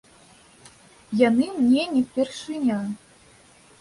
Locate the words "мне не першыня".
1.59-2.79